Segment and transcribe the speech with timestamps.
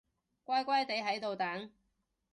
[0.45, 1.71] 乖乖哋喺度等